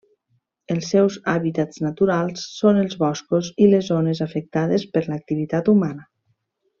[0.75, 6.07] Els seus hàbitats naturals són els boscos i les zones afectades per l'activitat humana.